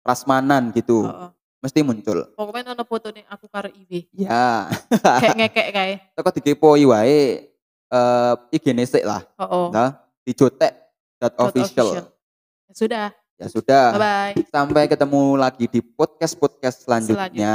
Prasmanan 0.00 0.68
gitu 0.70 1.04
Heeh. 1.04 1.28
mesti 1.60 1.80
muncul 1.80 2.28
Pokoknya 2.30 2.72
ono 2.72 2.84
foto 2.84 3.08
nih 3.08 3.24
aku 3.24 3.46
karo 3.46 3.68
Iwi. 3.68 4.08
ya 4.12 4.68
Kayak 4.92 5.36
ngekek 5.40 5.68
kayak. 5.70 5.98
toko 6.12 6.28
dikepoi 6.30 6.84
wae 6.84 7.20
eh 7.86 8.32
IG 8.50 8.72
nesek 8.72 9.00
lah 9.00 9.24
Oh, 9.34 9.44
oh. 9.44 9.66
nah 9.68 9.96
di 10.20 10.32
jotek 10.32 10.72
Dot 11.16 11.32
official 11.38 12.04
Ya 12.64 12.74
sudah. 12.74 13.06
ya 13.34 13.46
sudah 13.46 13.84
Bye 13.92 14.00
bye. 14.34 14.44
Sampai 14.46 14.84
ketemu 14.86 15.22
lagi 15.34 15.64
di 15.64 15.80
podcast-podcast 15.80 16.84
selanjutnya. 16.84 17.54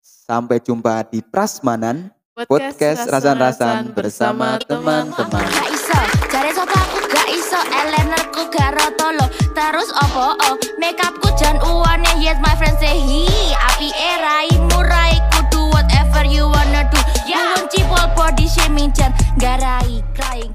Sampai 0.00 0.58
jumpa 0.58 1.04
di 1.04 1.20
Prasmanan. 1.20 2.10
Podcast 2.34 3.02
Rasan-Rasan 3.04 3.92
bersama 3.92 4.56
teman-teman. 4.58 5.75
Terus 9.56 9.88
opo 9.88 10.36
oh 10.36 10.54
Makeupku 10.76 11.32
jan 11.40 11.56
uwane. 11.64 12.12
Yes 12.20 12.36
my 12.44 12.52
friend 12.60 12.76
say 12.76 12.92
hi 12.92 13.56
Api 13.56 13.88
erai 13.88 14.52
murai 14.68 15.16
Kudu 15.32 15.72
whatever 15.72 16.28
you 16.28 16.44
wanna 16.44 16.84
do. 16.92 17.00
Yeah. 17.24 17.56
Wong 17.56 17.64
cipol 17.72 18.04
body 18.12 18.44
shaming 18.44 18.92
jan. 18.92 19.16
Garai 19.40 20.04
crying 20.12 20.52